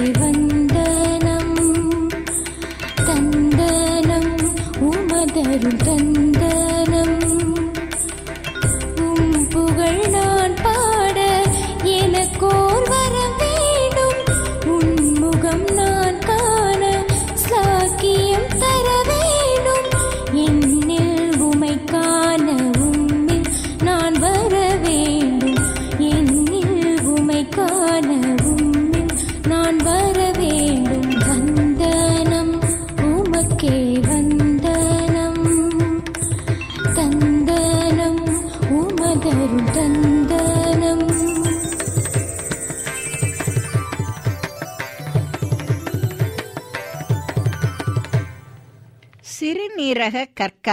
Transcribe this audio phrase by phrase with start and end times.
[0.00, 0.79] வந்த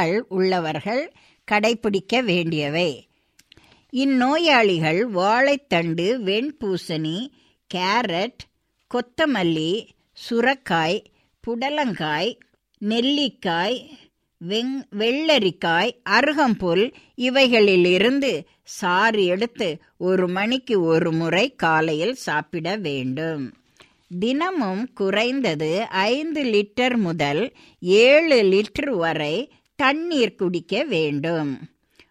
[0.08, 1.04] குணங்கள் உள்ளவர்கள்
[1.48, 2.90] கடைபிடிக்க வேண்டியவை.
[3.94, 7.18] இந்நோயாளிகள் வாழைத்தண்டு வெண்பூசணி
[7.74, 8.42] கேரட்
[8.92, 9.72] கொத்தமல்லி
[10.24, 11.00] சுரக்காய்
[11.44, 12.32] புடலங்காய்
[12.82, 13.78] நெல்லிக்காய்
[14.42, 16.86] வெங் வெள்ளரிக்காய் அருகம்புல்
[17.18, 18.32] இவைகளிலிருந்து
[18.64, 23.46] சாறு எடுத்து ஒரு மணிக்கு ஒரு முறை காலையில் சாப்பிட வேண்டும்.
[24.20, 25.72] தினமும் குறைந்தது
[26.10, 27.42] ஐந்து லிட்டர் முதல்
[27.82, 29.36] ஏழு லிட்டர் வரை
[29.80, 31.52] தண்ணீர் குடிக்க வேண்டும்.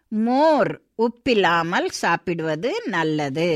[0.07, 3.51] மோர் உப்பில்லாமல் சாப்பிடுவது நல்லது.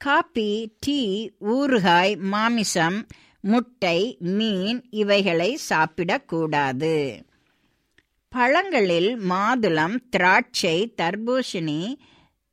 [0.00, 1.00] காபி டீ
[1.40, 2.98] ஊறுகாய் மாமிசம்
[3.40, 6.94] முட்டை மீன் இவைகளை சாப்பிடக்கூடாது.
[8.32, 11.82] பழங்களில் மாதுளம் திராட்சை தர்பூசணி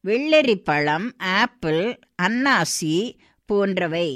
[0.04, 2.98] வெள்ளரி பழம் ஆப்பிள் அன்னாசி
[3.50, 4.10] போன்றவை.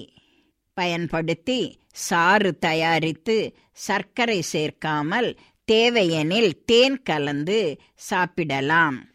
[0.73, 1.61] பயன்படுத்தி
[1.91, 3.37] சாறு தயாரித்து
[3.73, 5.29] சர்க்கரை சேர்க்காமல்
[5.71, 9.05] தேவையெனில் தேன் கலந்து சாப்பிடலாம்.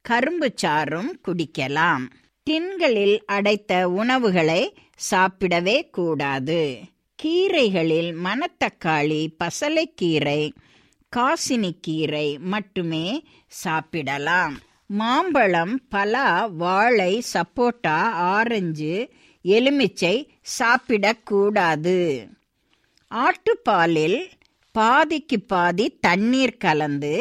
[0.00, 2.02] கரும்பு சாறும் குடிக்கலாம்.
[2.50, 4.76] டின்களில் அடைத்த உணவுகளை
[5.10, 6.78] சாப்பிடவே கூடாது.
[7.22, 10.52] கீரைகளில் மணத்தக்காளி பசலைக்கீரை
[11.16, 14.58] காசினிக்கீரை மட்டுமே சாப்பிடலாம்.
[14.86, 17.96] மாம்பழம் பலா வாழை சப்போட்டா
[18.36, 19.10] ஆரஞ்சு
[19.42, 20.28] எலுமிச்சை
[20.58, 22.28] சாப்பிடக்கூடாது.
[23.10, 24.26] ஆட்டுப்பாலில்
[24.74, 27.12] பாதிக்கு பாதி தண்ணீர் கலந்து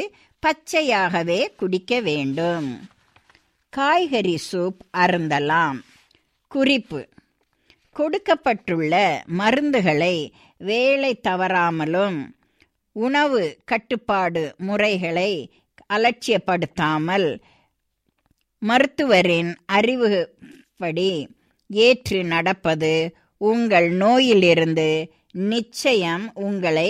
[0.43, 2.67] பச்சையாகவே குடிக்க வேண்டும்.
[3.73, 5.79] காய்கறி சூப் அருந்தலாம்.
[6.47, 7.01] குறிப்பு.
[7.95, 8.93] கொடுக்கப்பட்டுள்ள
[9.37, 10.15] மருந்துகளை
[10.57, 12.35] வேலை தவறாமலும்
[12.95, 15.31] உணவு கட்டுப்பாடு முறைகளை
[15.93, 17.27] அலட்சியப்படுத்தாமல்
[18.61, 21.09] மருத்துவரின் அறிவுப்படி
[21.67, 22.93] ஏற்று நடப்பது
[23.37, 24.89] உங்கள் நோயிலிருந்து
[25.31, 26.89] நிச்சயம் உங்களை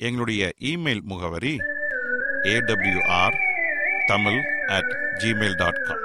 [0.00, 1.54] எங்களுடைய இமெயில் முகவரி
[2.48, 3.36] AWR
[4.08, 6.04] Tamil at Gmail dot com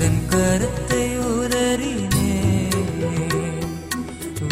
[0.00, 2.34] உந்தன் கரத்தை உதறினே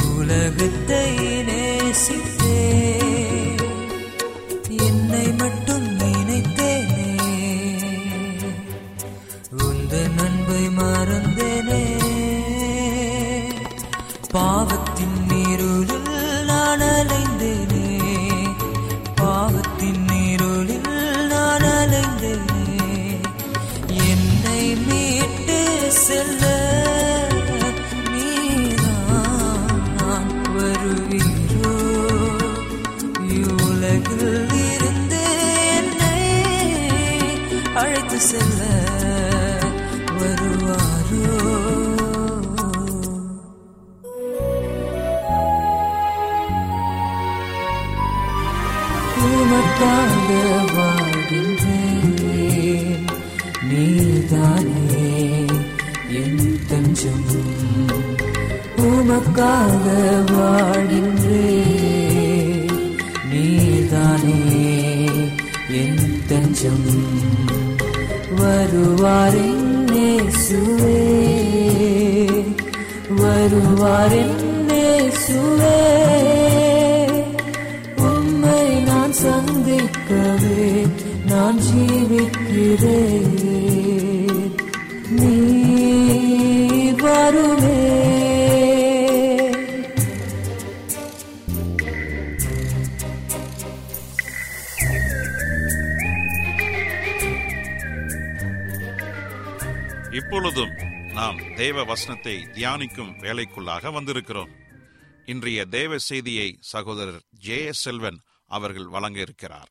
[0.09, 1.05] உலகத்தை
[1.49, 2.36] நேசித்தே
[49.57, 50.31] உமக்காக
[50.77, 52.17] வாழ்கின்றேன்.
[53.73, 55.13] நீதானே
[56.11, 57.29] என் தஞ்சம்.
[58.77, 59.85] உமக்காக
[60.33, 61.73] வாழ்கின்றேன்.
[63.33, 64.43] நீதானே
[65.71, 66.89] என் தஞ்சம்.
[68.37, 71.03] வருவாரென்னேசுவே
[73.17, 75.77] வருவாரென்னேசுவே சுவே
[81.37, 83.25] நான் ஜீவிக்கிறேன்.
[85.11, 87.75] நீ வருமே.
[100.11, 100.75] இப்பொழுதும்
[101.15, 104.53] நாம் தேவ வசனத்தை தியானிக்கும் வேலைக்குள்ளாக வந்திருக்கிறோம்.
[105.25, 109.71] இன்றைய தேவ செய்தியை சகோதரர் ஜே எஸ் செல்வன் அவர்கள் வழங்க இருக்கிறார்.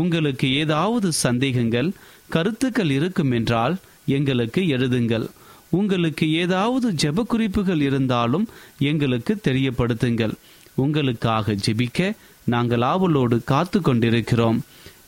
[0.00, 1.88] உங்களுக்கு ஏதாவது சந்தேகங்கள்
[2.28, 3.74] கருத்துக்கள் இருக்கும் என்றால்
[4.06, 5.26] எங்களுக்கு எழுதுங்கள்.
[5.70, 8.46] உங்களுக்கு ஏதாவது ஜெப குறிப்புகள் இருந்தாலும்
[8.90, 10.34] எங்களுக்கு தெரியப்படுத்துங்கள்.
[10.74, 12.00] உங்களுக்காக ஜெபிக்க
[12.44, 14.58] நாங்கள் ஆவலோடு காத்து கொண்டிருக்கிறோம்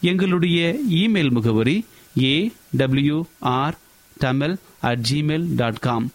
[0.01, 0.61] எங்களுடைய
[1.01, 1.77] இமெயில் முகவரி
[2.23, 2.35] A
[2.77, 3.79] W R
[4.17, 6.07] Tamil at Gmail dot com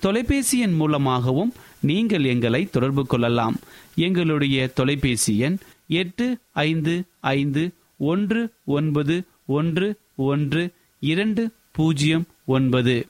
[0.00, 3.56] தொலைபேசி எண் மூலமாகவும் நீங்கள் எங்களை தொடர்பு கொள்ளலாம்.
[4.06, 5.58] எங்களுடைய தொலைபேசி எண்
[6.00, 7.62] எட்டு ஐந்து ஐந்து
[7.98, 13.06] ஒன்று ஒன்பது ஒன்று ஒன்று இரண்டு பூஜ்ஜியம் ஒன்பது.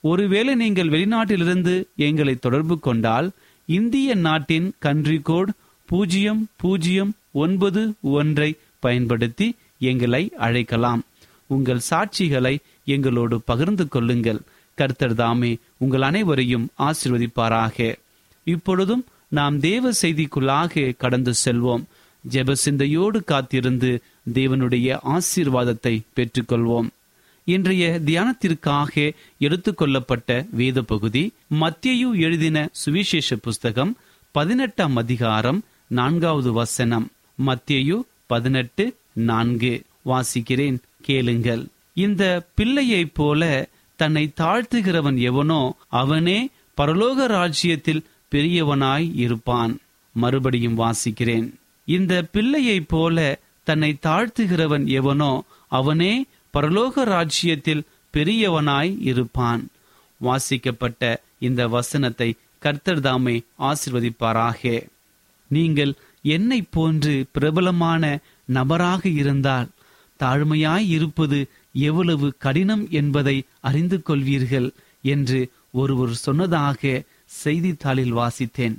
[0.00, 3.30] ஒருவேளை நீங்கள் வெளிநாட்டிலிருந்து எங்களை தொடர்பு கொண்டால்
[3.66, 5.50] இந்திய நாட்டின் கன்ட்ரி கோட்
[5.86, 11.02] பூஜ்ஜியம் பூஜ்ஜியம் ஒன்பது ஒன்றை பயன்படுத்தி எங்களை அழைக்கலாம்.
[11.46, 14.40] உங்கள் சாட்சிகளை எங்களோடு பகிர்ந்து கொள்ளுங்கள்.
[14.74, 17.94] கர்த்தர் தாமே உங்கள் அனைவரையும் ஆசிர்வதிப்பாராக.
[18.44, 21.82] இப்பொழுதும் நாம் தேவ செய்திக்குள்ளாக கடந்து செல்வோம்.
[22.30, 24.00] ஜெபசிந்தையோடு காத்திருந்து
[24.32, 26.88] தேவனுடைய ஆசீர்வாதத்தை பெற்றுக்கொள்வோம்.
[27.44, 33.96] இன்றைய தியானத்திற்காக எடுத்துக்கொள்ளப்பட்ட வேத பகுதி மத்தியு எழுதின சுவிசேஷ புஸ்தகம்
[34.30, 37.10] பதினெட்டாம் அதிகாரம் நான்காவது வசனம்.
[37.46, 39.82] மத்தியு பதினெட்டு நான்கு.
[40.06, 41.66] வாசிக்கிறேன் கேளுங்கள்.
[41.94, 49.78] இந்த பிள்ளையைப் போல தன்னை தாழ்த்துகிறவன் எவனோ அவனே பரலோக ராஜ்யத்தில் பெரியவனாய் இருப்பான்.
[50.12, 51.52] மறுபடியும் வாசிக்கிறேன்.
[51.84, 53.38] இந்த பிள்ளையைப் போல
[53.70, 55.32] தன்னை தாழ்த்துகிறவன் எவனோ
[55.78, 56.12] அவனே
[56.54, 59.62] பரலோக ராஜ்யத்தில் பெரியவனாய் இருப்பான்.
[60.20, 61.02] வாசிக்கப்பட்ட
[61.48, 62.28] இந்த வசனத்தை
[62.64, 63.36] கர்த்தர் தாமே
[63.68, 64.62] ஆசிர்வதிப்பாராக.
[65.50, 65.92] நீங்கள்
[66.24, 68.02] என்னை போன்று பிரபலமான
[68.48, 69.68] நபராக இருந்தால்
[70.20, 71.38] தாழ்மையாய் இருப்பது
[71.86, 73.36] எவ்வளவு கடினம் என்பதை
[73.68, 74.68] அறிந்து கொள்வீர்கள்
[75.14, 75.40] என்று
[75.80, 76.82] ஒருவர் சொன்னதாக
[77.42, 78.76] செய்தித்தாளில் வாசித்தேன்.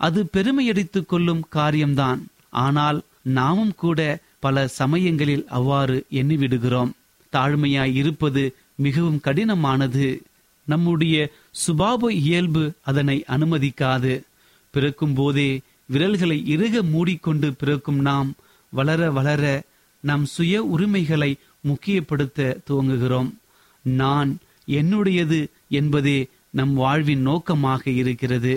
[0.00, 2.20] அது பெருமையடித்துக் கொள்ளும் காரியம்தான்.
[2.64, 2.98] ஆனால்
[3.36, 4.00] நாமும் கூட
[4.44, 6.90] பல சமயங்களில் அவ்வாறு எண்ணிவிடுகிறோம்.
[7.32, 8.42] தாழ்மையாய் இருப்பது
[8.74, 10.06] மிகவும் கடினமானது.
[10.64, 11.16] நம்முடைய
[11.62, 14.12] சுபாவ இயல்பு அதனை அனுமதிக்காது.
[14.70, 15.48] பிறக்கும் போதே
[15.86, 18.30] விரல்களை இறுக மூடிக்கொண்டு பிறக்கும் நாம்
[18.70, 19.62] வளர வளர
[20.00, 21.30] நம் சுய உரிமைகளை
[21.68, 23.30] முக்கியப்படுத்த துவங்குகிறோம்.
[23.82, 24.30] நான்
[24.68, 26.18] என்னுடையது என்பதே
[26.50, 28.54] நம் வாழ்வின் நோக்கமாக இருக்கிறது.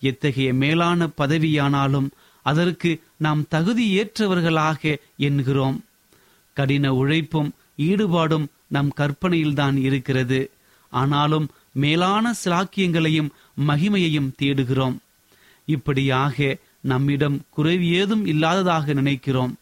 [0.00, 2.08] எத்தகைய மேலான பதவியானாலும்
[2.50, 5.84] அதற்கு நாம் தகுதியேற்றவர்களாக என்கிறோம்.
[6.56, 10.40] கடின உழைப்பும் ஈடுபாடும் நம் கற்பனையில்தான் இருக்கிறது.
[10.92, 13.30] ஆனாலும் மேலான சிலாக்கியங்களையும்
[13.68, 14.96] மகிமையையும் தேடுகிறோம்.
[15.66, 19.54] இப்படியாக நம்மிடம் குறைவு ஏதும் இல்லாததாக நினைக்கிறோம்.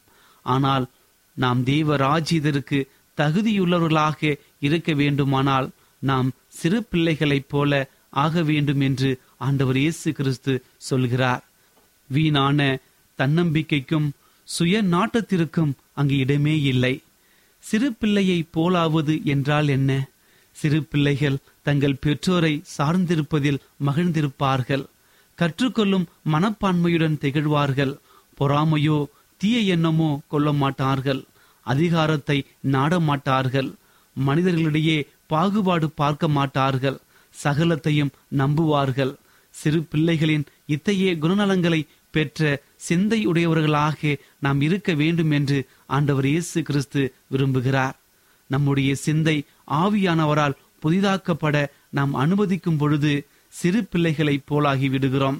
[0.43, 0.87] ஆனால்
[1.35, 2.79] நாம் தெய்வ ராஜ்யத்திற்கு
[3.17, 5.69] தகுதியுள்ளவர்களாக இருக்க வேண்டுமானால்
[6.03, 7.73] நாம் சிறு பிள்ளைகளைப் போல
[8.11, 11.43] ஆக வேண்டும் என்று ஆண்டவர் இயேசு கிறிஸ்து சொல்கிறார்.
[12.09, 12.79] வீணான
[13.19, 14.09] தன்னம்பிக்கைக்கும்
[14.49, 16.95] சுய நாட்டத்திற்கும் அங்கு இடமே இல்லை.
[17.65, 19.91] சிறு பிள்ளையை போலாவது என்றால் என்ன?
[20.57, 24.85] சிறு பிள்ளைகள் தங்கள் பெற்றோரை சார்ந்திருப்பதில் மகிழ்ந்திருப்பார்கள்.
[25.39, 27.99] கற்றுக்கொள்ளும் மனப்பான்மையுடன் திகழ்வார்கள்.
[28.41, 28.99] பொறாமையோ
[29.41, 31.25] தீய எண்ணமோ கொள்ள மாட்டார்கள்.
[31.67, 33.75] அதிகாரத்தை நாட மாட்டார்கள்.
[34.17, 36.99] மனிதர்களிடையே பாகுபாடு பார்க்க மாட்டார்கள்.
[37.35, 39.15] சகலத்தையும் நம்புவார்கள்.
[39.55, 41.81] சிறு பிள்ளைகளின் இத்தகைய குணநலங்களை
[42.17, 42.41] பெற்ற
[42.89, 44.01] சிந்தையுடையவர்களாக
[44.45, 45.59] நாம் இருக்க வேண்டும் என்று
[45.97, 47.03] ஆண்டவர் இயேசு கிறிஸ்து
[47.33, 47.97] விரும்புகிறார்.
[48.51, 49.37] நம்முடைய சிந்தை
[49.83, 51.57] ஆவியானவரால் புதிதாக்கப்பட
[51.91, 53.13] நாம் அனுமதிக்கும் பொழுது
[53.59, 55.39] சிறு பிள்ளைகளைப் போலாகி விடுகிறோம்.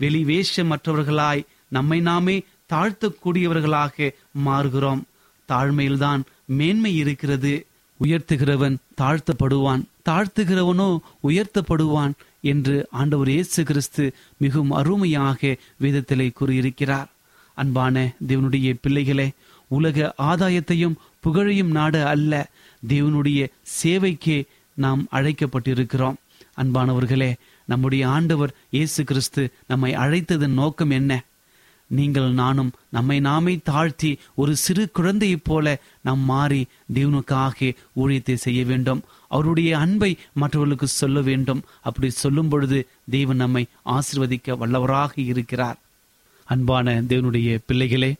[0.00, 2.36] வெளி வேஷமற்றவர்களாய் நம்மை நாமே
[2.72, 4.08] தாழ்த்தக்கூடியவர்களாக
[4.46, 5.02] மாறுகிறோம்.
[5.48, 6.22] தாழ்மையில்தான்
[6.58, 7.54] மேன்மை இருக்கிறது.
[8.00, 9.82] உயர்த்துகிறவன் தாழ்த்தப்படுவான்.
[10.08, 10.88] தாழ்த்துகிறவனோ
[11.28, 12.12] உயர்த்தப்படுவான்
[12.52, 14.04] என்று ஆண்டவர் இயேசு கிறிஸ்து
[14.44, 17.08] மிகவும் அருமையாக வேதத்திலே கூறியிருக்கிறார்.
[17.58, 17.96] அன்பான
[18.28, 19.28] தேவனுடைய பிள்ளைகளே
[19.70, 19.98] உலக
[20.30, 22.32] ஆதாயத்தையும் புகழையும் நாட அல்ல
[22.82, 23.40] தேவனுடைய
[23.78, 24.38] சேவைக்கே
[24.84, 26.18] நாம் அழைக்கப்பட்டிருக்கிறோம்.
[26.62, 27.30] அன்பானவர்களே
[27.68, 31.12] நம்முடைய ஆண்டவர் இயேசு கிறிஸ்து நம்மை அழைத்ததன் நோக்கம் என்ன?
[31.90, 35.66] நீங்கள் நானும் நம்மை நாமே தாழ்த்தி ஒரு சிறு குழந்தையைப் போல
[36.06, 36.62] நாம் மாறி
[36.94, 39.02] தேவனுக்காக ஊழியத்தை செய்ய வேண்டும்.
[39.36, 41.64] அவருடைய அன்பை மற்றவர்களுக்கு சொல்ல வேண்டும்.
[41.88, 42.78] அப்படி சொல்லும் பொழுது
[43.16, 43.64] தேவன் நம்மை
[43.96, 45.78] ஆசிர்வதிக்க வல்லவராக இருக்கிறார்.
[46.46, 48.12] அன்பான தேவனுடைய பிள்ளைகளே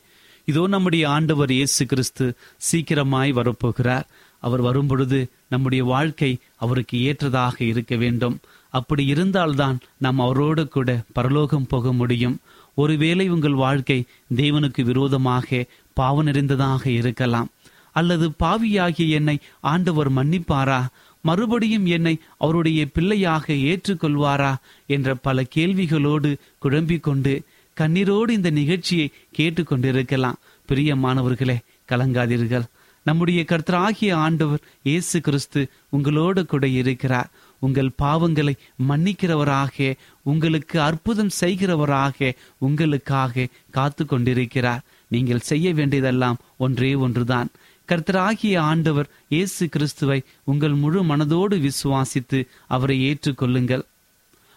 [0.47, 2.25] இதோ நம்முடைய ஆண்டவர் இயேசு கிறிஸ்து
[2.67, 4.05] சீக்கிரமாய் வரப்போகிறார்.
[4.43, 6.29] அவர் வரும்பொழுது நம்முடைய வாழ்க்கை
[6.63, 8.35] அவருக்கு ஏற்றதாக இருக்க வேண்டும்.
[8.73, 12.37] அப்படி இருந்தால்தான் நாம் அவரோடு கூட பரலோகம் போக முடியும்.
[12.77, 13.99] ஒருவேளை உங்கள் வாழ்க்கை
[14.35, 15.65] தேவனுக்கு விரோதமாக
[15.97, 17.51] பாவ நிறைந்ததாக இருக்கலாம்.
[17.99, 19.37] அல்லது பாவியாகிய என்னை
[19.73, 20.79] ஆண்டவர் மன்னிப்பாரா?
[21.21, 24.51] மறுபடியும் என்னை அவருடைய பிள்ளையாக ஏற்றுக்கொள்வாரா?
[24.87, 27.33] என்ற பல கேள்விகளோடு குழம்பிக் கொண்டு
[27.77, 29.07] கண்ணீரோடு இந்த நிகழ்ச்சியை
[29.37, 31.57] கேட்டுக்கொண்டிருக்கலாம் பிரியமானவர்களே
[31.91, 32.65] கலங்காதீர்கள்.
[33.05, 35.61] நம்முடைய கர்த்தராகிய ஆண்டவர் இயேசு கிறிஸ்து
[35.95, 37.29] உங்களோடு கூட இருக்கிறார்.
[37.61, 38.53] உங்கள் பாவங்களை
[38.89, 39.77] மன்னிக்கிறவராக
[40.23, 42.31] உங்களுக்கு அற்புதம் செய்கிறவராக
[42.65, 44.83] உங்களுக்காக காத்து கொண்டிருக்கிறார்.
[45.13, 47.49] நீங்கள் செய்ய வேண்டியதெல்லாம் ஒன்றே ஒன்றுதான்.
[47.89, 53.83] கர்த்தராகிய ஆண்டவர் இயேசு கிறிஸ்துவை உங்கள் முழு மனதோடு விசுவாசித்து அவரை ஏற்றுக்கொள்ளுங்கள்.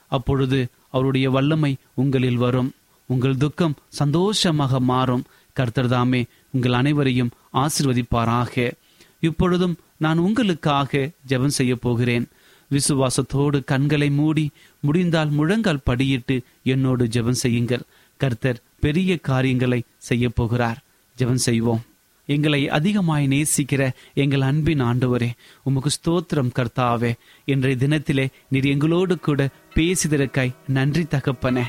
[0.09, 2.73] அப்பொழுது அவருடைய வல்லமை உங்களில் வரும்.
[3.07, 5.25] உங்கள் துக்கம் சந்தோஷமாக மாறும்.
[5.57, 8.73] கர்த்தர்தாமே உங்கள் அனைவரையும் ஆசிர்வதிப்பாராக.
[9.21, 12.27] இப்பொழுதும் நான் உங்களுக்காக ஜெபம் செய்ய போகிறேன்.
[12.71, 17.87] விசுவாசத்தோடு கண்களை மூடி முடிந்தால் முழங்கால் படியிட்டு என்னோடு ஜெபம் செய்யுங்கள்.
[18.17, 20.79] கர்த்தர் பெரிய காரியங்களை செய்ய போகிறார்.
[21.19, 21.83] ஜெபம் செய்வோம்.
[22.31, 25.31] எங்களை அதிகமாய் நேசிக்கிற எங்கள் அன்பின் ஆண்டவரே
[25.63, 27.11] உமக்கு ஸ்தோத்திரம் கர்த்தாவே.
[27.45, 31.65] இன்றைய தினத்திலே நீர் எங்களோடு கூட பேசிதற்காய் நன்றி தகப்பனே.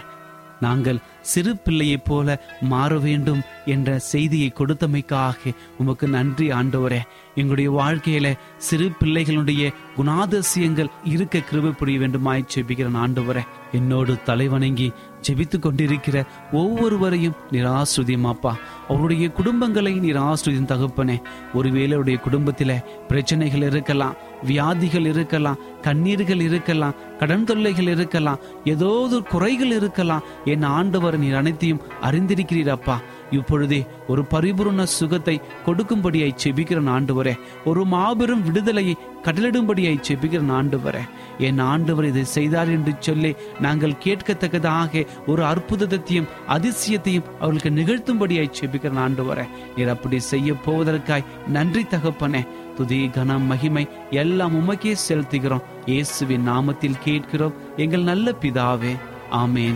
[0.59, 2.27] நாங்கள் சிறு பிள்ளையைப் போல
[2.61, 7.01] மாற வேண்டும் என்ற செய்தியை கொடுத்தமைக்காக உமக்கு நன்றி ஆண்டவரே.
[7.35, 13.43] எங்களுடைய வாழ்க்கையில சிறு பிள்ளைகளுடைய குணாதிசயங்கள் இருக்க கிருபை புரிய வேண்டுமாய் செபிக்கிறேன் ஆண்டவரே.
[13.71, 14.93] என்னோடு தலைவணங்கி
[15.27, 21.21] ஜெபித்து கொண்டிருக்கிற ஒவ்வொருவரையும் நிராஸ்ருதியம் அப்பா அவருடைய குடும்பங்களை நிராஸ்ருதியம் தகப்பனே.
[21.53, 29.71] ஒருவேளை அவருடைய குடும்பத்தில பிரச்சனைகள் இருக்கலாம் வியாதிகள் இருக்கலாம் கண்ணீர்கள் இருக்கலாம் கடன் தொல்லைகள் இருக்கலாம் ஏதோ ஒரு குறைகள்
[29.71, 30.21] இருக்கலாம்.
[30.45, 32.99] என் ஆண்டவர் நீர் அனைத்தையும் அறிந்திருக்கிறீர் அப்பா.
[33.31, 37.39] இப்பொழுதே ஒரு பரிபூர்ண சுகத்தை கொடுக்கும்படியாய் செபிக்கிற ஆண்டவரே.
[37.65, 41.01] ஒரு மாபெரும் விடுதலையை கடலிடும்படியாய் செபிக்கிற ஆண்டவரே.
[41.37, 49.47] என் ஆண்டவர் இதை செய்தார் என்று சொல்லி நாங்கள் கேட்கத்தக்கதாக ஒரு அற்புதத்தையும் அதிசயத்தையும் அவர்களுக்கு நிகழ்த்தும்படியாய் செபிக்கிற ஆண்டவரே.
[49.75, 52.47] நீர் அப்படி செய்ய போவதற்காய் நன்றி தகப்பனே.
[52.75, 55.63] துதி கனம் மகிமை எல்லாம் உமக்கே செலுத்துகிறோம்.
[55.85, 57.53] இயேசுவின் நாமத்தில் கேட்கிறோம்.
[57.77, 58.97] எங்கள் நல்ல பிதாவே.
[59.31, 59.75] ஆமேன்.